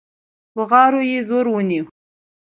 بغارو 0.55 1.01
يې 1.11 1.19
زور 1.29 1.45
ونيو. 1.49 1.85